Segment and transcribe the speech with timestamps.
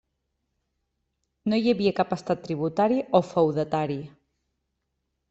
[1.53, 3.99] No hi havia cap estat tributari o feudatari.